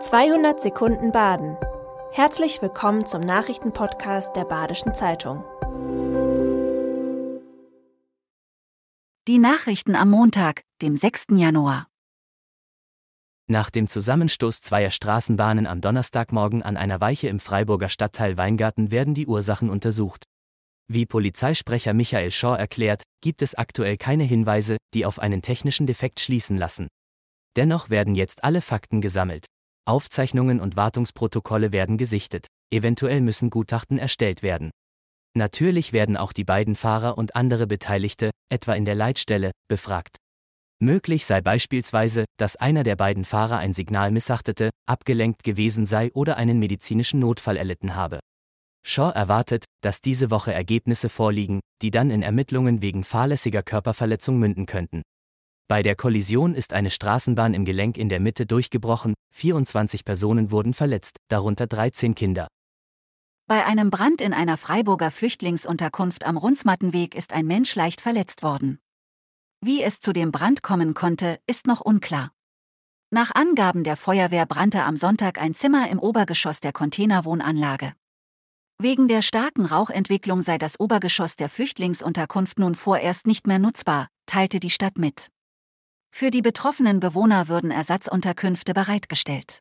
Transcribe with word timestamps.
200 0.00 0.60
Sekunden 0.60 1.10
Baden. 1.10 1.56
Herzlich 2.12 2.62
willkommen 2.62 3.04
zum 3.04 3.20
Nachrichtenpodcast 3.20 4.36
der 4.36 4.44
Badischen 4.44 4.94
Zeitung. 4.94 5.42
Die 9.26 9.38
Nachrichten 9.38 9.96
am 9.96 10.10
Montag, 10.10 10.62
dem 10.82 10.96
6. 10.96 11.26
Januar. 11.32 11.88
Nach 13.48 13.70
dem 13.70 13.88
Zusammenstoß 13.88 14.60
zweier 14.60 14.92
Straßenbahnen 14.92 15.66
am 15.66 15.80
Donnerstagmorgen 15.80 16.62
an 16.62 16.76
einer 16.76 17.00
Weiche 17.00 17.26
im 17.26 17.40
Freiburger 17.40 17.88
Stadtteil 17.88 18.36
Weingarten 18.36 18.92
werden 18.92 19.14
die 19.14 19.26
Ursachen 19.26 19.68
untersucht. 19.68 20.22
Wie 20.86 21.06
Polizeisprecher 21.06 21.92
Michael 21.92 22.30
Shaw 22.30 22.54
erklärt, 22.54 23.02
gibt 23.20 23.42
es 23.42 23.56
aktuell 23.56 23.96
keine 23.96 24.22
Hinweise, 24.22 24.76
die 24.94 25.04
auf 25.04 25.18
einen 25.18 25.42
technischen 25.42 25.88
Defekt 25.88 26.20
schließen 26.20 26.56
lassen. 26.56 26.86
Dennoch 27.56 27.90
werden 27.90 28.14
jetzt 28.14 28.44
alle 28.44 28.60
Fakten 28.60 29.00
gesammelt. 29.00 29.46
Aufzeichnungen 29.88 30.60
und 30.60 30.76
Wartungsprotokolle 30.76 31.72
werden 31.72 31.96
gesichtet, 31.96 32.46
eventuell 32.70 33.20
müssen 33.22 33.48
Gutachten 33.48 33.98
erstellt 33.98 34.42
werden. 34.42 34.70
Natürlich 35.34 35.92
werden 35.92 36.16
auch 36.16 36.32
die 36.32 36.44
beiden 36.44 36.76
Fahrer 36.76 37.16
und 37.16 37.34
andere 37.34 37.66
Beteiligte, 37.66 38.30
etwa 38.50 38.74
in 38.74 38.84
der 38.84 38.94
Leitstelle, 38.94 39.52
befragt. 39.68 40.16
Möglich 40.80 41.24
sei 41.24 41.40
beispielsweise, 41.40 42.24
dass 42.38 42.56
einer 42.56 42.84
der 42.84 42.96
beiden 42.96 43.24
Fahrer 43.24 43.58
ein 43.58 43.72
Signal 43.72 44.10
missachtete, 44.10 44.70
abgelenkt 44.86 45.42
gewesen 45.42 45.86
sei 45.86 46.12
oder 46.12 46.36
einen 46.36 46.58
medizinischen 46.58 47.20
Notfall 47.20 47.56
erlitten 47.56 47.94
habe. 47.94 48.20
Shaw 48.86 49.10
erwartet, 49.10 49.64
dass 49.82 50.00
diese 50.00 50.30
Woche 50.30 50.52
Ergebnisse 50.52 51.08
vorliegen, 51.08 51.60
die 51.82 51.90
dann 51.90 52.10
in 52.10 52.22
Ermittlungen 52.22 52.80
wegen 52.80 53.04
fahrlässiger 53.04 53.62
Körperverletzung 53.62 54.38
münden 54.38 54.66
könnten. 54.66 55.02
Bei 55.68 55.82
der 55.82 55.96
Kollision 55.96 56.54
ist 56.54 56.72
eine 56.72 56.90
Straßenbahn 56.90 57.52
im 57.52 57.66
Gelenk 57.66 57.98
in 57.98 58.08
der 58.08 58.20
Mitte 58.20 58.46
durchgebrochen, 58.46 59.12
24 59.34 60.02
Personen 60.02 60.50
wurden 60.50 60.72
verletzt, 60.72 61.18
darunter 61.28 61.66
13 61.66 62.14
Kinder. 62.14 62.48
Bei 63.46 63.66
einem 63.66 63.90
Brand 63.90 64.22
in 64.22 64.32
einer 64.32 64.56
Freiburger 64.56 65.10
Flüchtlingsunterkunft 65.10 66.24
am 66.24 66.38
Runzmattenweg 66.38 67.14
ist 67.14 67.34
ein 67.34 67.46
Mensch 67.46 67.74
leicht 67.74 68.00
verletzt 68.00 68.42
worden. 68.42 68.78
Wie 69.60 69.82
es 69.82 70.00
zu 70.00 70.14
dem 70.14 70.32
Brand 70.32 70.62
kommen 70.62 70.94
konnte, 70.94 71.38
ist 71.46 71.66
noch 71.66 71.82
unklar. 71.82 72.32
Nach 73.10 73.34
Angaben 73.34 73.84
der 73.84 73.98
Feuerwehr 73.98 74.46
brannte 74.46 74.84
am 74.84 74.96
Sonntag 74.96 75.38
ein 75.38 75.52
Zimmer 75.52 75.90
im 75.90 75.98
Obergeschoss 75.98 76.60
der 76.60 76.72
Containerwohnanlage. 76.72 77.92
Wegen 78.78 79.06
der 79.06 79.20
starken 79.20 79.66
Rauchentwicklung 79.66 80.40
sei 80.40 80.56
das 80.56 80.80
Obergeschoss 80.80 81.36
der 81.36 81.50
Flüchtlingsunterkunft 81.50 82.58
nun 82.58 82.74
vorerst 82.74 83.26
nicht 83.26 83.46
mehr 83.46 83.58
nutzbar, 83.58 84.08
teilte 84.24 84.60
die 84.60 84.70
Stadt 84.70 84.96
mit. 84.96 85.28
Für 86.10 86.30
die 86.30 86.42
betroffenen 86.42 87.00
Bewohner 87.00 87.48
würden 87.48 87.70
Ersatzunterkünfte 87.70 88.74
bereitgestellt. 88.74 89.60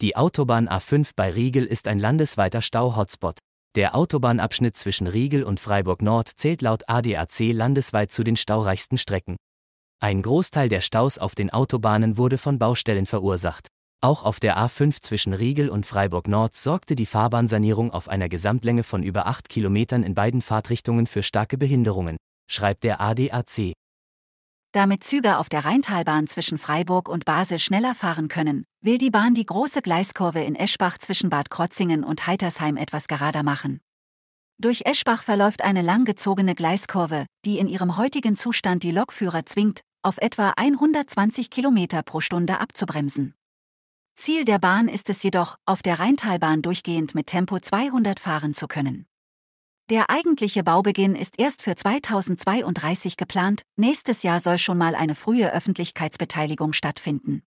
Die 0.00 0.16
Autobahn 0.16 0.68
A5 0.68 1.10
bei 1.16 1.30
Riegel 1.30 1.64
ist 1.64 1.88
ein 1.88 1.98
landesweiter 1.98 2.62
Stau-Hotspot. 2.62 3.38
Der 3.74 3.96
Autobahnabschnitt 3.96 4.76
zwischen 4.76 5.06
Riegel 5.06 5.42
und 5.42 5.58
Freiburg 5.58 6.02
Nord 6.02 6.28
zählt 6.28 6.62
laut 6.62 6.88
ADAC 6.88 7.52
landesweit 7.52 8.12
zu 8.12 8.22
den 8.22 8.36
staureichsten 8.36 8.98
Strecken. 8.98 9.36
Ein 10.00 10.22
Großteil 10.22 10.68
der 10.68 10.80
Staus 10.80 11.18
auf 11.18 11.34
den 11.34 11.50
Autobahnen 11.50 12.16
wurde 12.16 12.38
von 12.38 12.58
Baustellen 12.58 13.06
verursacht. 13.06 13.68
Auch 14.00 14.22
auf 14.22 14.38
der 14.38 14.58
A5 14.58 15.00
zwischen 15.00 15.32
Riegel 15.32 15.70
und 15.70 15.86
Freiburg 15.86 16.28
Nord 16.28 16.54
sorgte 16.54 16.94
die 16.94 17.06
Fahrbahnsanierung 17.06 17.90
auf 17.90 18.08
einer 18.08 18.28
Gesamtlänge 18.28 18.82
von 18.82 19.02
über 19.02 19.26
8 19.26 19.48
Kilometern 19.48 20.02
in 20.02 20.14
beiden 20.14 20.42
Fahrtrichtungen 20.42 21.06
für 21.06 21.22
starke 21.22 21.56
Behinderungen, 21.56 22.18
schreibt 22.46 22.84
der 22.84 23.00
ADAC. 23.00 23.72
Damit 24.74 25.04
Züge 25.04 25.38
auf 25.38 25.48
der 25.48 25.64
Rheintalbahn 25.64 26.26
zwischen 26.26 26.58
Freiburg 26.58 27.08
und 27.08 27.24
Basel 27.24 27.60
schneller 27.60 27.94
fahren 27.94 28.26
können, 28.26 28.64
will 28.80 28.98
die 28.98 29.10
Bahn 29.10 29.32
die 29.32 29.46
große 29.46 29.82
Gleiskurve 29.82 30.40
in 30.42 30.56
Eschbach 30.56 30.98
zwischen 30.98 31.30
Bad 31.30 31.48
Krotzingen 31.48 32.02
und 32.02 32.26
Heitersheim 32.26 32.76
etwas 32.76 33.06
gerader 33.06 33.44
machen. 33.44 33.80
Durch 34.58 34.82
Eschbach 34.84 35.22
verläuft 35.22 35.62
eine 35.62 35.80
langgezogene 35.80 36.56
Gleiskurve, 36.56 37.26
die 37.44 37.60
in 37.60 37.68
ihrem 37.68 37.96
heutigen 37.96 38.34
Zustand 38.34 38.82
die 38.82 38.90
Lokführer 38.90 39.46
zwingt, 39.46 39.82
auf 40.02 40.18
etwa 40.18 40.54
120 40.56 41.50
km 41.50 41.86
pro 42.04 42.18
Stunde 42.18 42.58
abzubremsen. 42.58 43.36
Ziel 44.16 44.44
der 44.44 44.58
Bahn 44.58 44.88
ist 44.88 45.08
es 45.08 45.22
jedoch, 45.22 45.54
auf 45.66 45.82
der 45.82 46.00
Rheintalbahn 46.00 46.62
durchgehend 46.62 47.14
mit 47.14 47.28
Tempo 47.28 47.60
200 47.60 48.18
fahren 48.18 48.54
zu 48.54 48.66
können. 48.66 49.06
Der 49.90 50.08
eigentliche 50.08 50.62
Baubeginn 50.62 51.14
ist 51.14 51.38
erst 51.38 51.60
für 51.60 51.76
2032 51.76 53.18
geplant, 53.18 53.62
nächstes 53.76 54.22
Jahr 54.22 54.40
soll 54.40 54.56
schon 54.56 54.78
mal 54.78 54.94
eine 54.94 55.14
frühe 55.14 55.52
Öffentlichkeitsbeteiligung 55.52 56.72
stattfinden. 56.72 57.42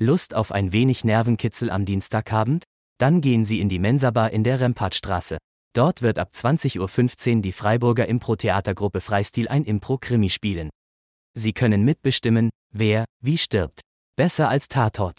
Lust 0.00 0.34
auf 0.34 0.52
ein 0.52 0.70
wenig 0.70 1.02
Nervenkitzel 1.02 1.70
am 1.70 1.84
Dienstagabend? 1.84 2.62
Dann 2.98 3.20
gehen 3.20 3.44
Sie 3.44 3.58
in 3.58 3.68
die 3.68 3.80
Mensabar 3.80 4.30
in 4.30 4.44
der 4.44 4.60
Rempartstraße. 4.60 5.38
Dort 5.74 6.02
wird 6.02 6.20
ab 6.20 6.30
20.15 6.32 7.36
Uhr 7.36 7.42
die 7.42 7.52
Freiburger 7.52 8.06
Impro-Theatergruppe 8.06 9.00
Freistil 9.00 9.48
ein 9.48 9.64
Impro-Krimi 9.64 10.30
spielen. 10.30 10.70
Sie 11.34 11.52
können 11.52 11.84
mitbestimmen, 11.84 12.50
wer, 12.72 13.04
wie 13.20 13.38
stirbt. 13.38 13.80
Besser 14.16 14.48
als 14.48 14.68
Tatort. 14.68 15.18